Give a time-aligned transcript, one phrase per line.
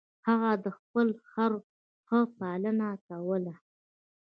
[0.27, 1.51] هغه د خپل خر
[2.05, 3.55] ښه پالنه کوله.